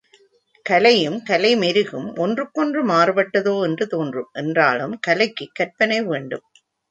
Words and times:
கலையும் 0.65 1.23
கலை 1.23 1.51
மெருகும் 1.55 2.07
ஒன்றுக்கொன்று 2.15 2.81
மாறுபட்டதோ 2.87 3.63
என்று 3.63 3.87
தோன்றும், 3.87 4.29
என்றாலும் 4.33 4.99
கலைக்குக் 5.07 5.55
கற்பனை 5.55 6.03
வேண்டும். 6.03 6.45